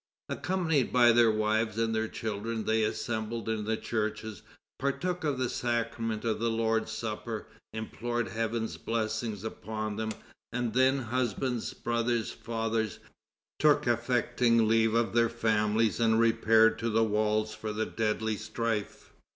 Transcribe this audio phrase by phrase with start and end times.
[0.29, 4.41] Accompanied by their wives and their children, they assembled in the churches,
[4.79, 10.09] partook of the sacrament of the Lord's Supper, implored Heaven's blessing upon them,
[10.51, 12.97] and then husbands, brothers, fathers,
[13.59, 19.13] took affecting leave of their families and repaired to the walls for the deadly strife.